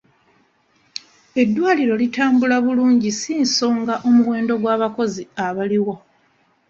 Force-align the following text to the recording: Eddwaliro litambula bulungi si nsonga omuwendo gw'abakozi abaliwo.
Eddwaliro 1.41 1.93
litambula 2.01 2.55
bulungi 2.65 3.09
si 3.19 3.33
nsonga 3.43 3.93
omuwendo 4.07 4.53
gw'abakozi 4.61 5.23
abaliwo. 5.45 5.93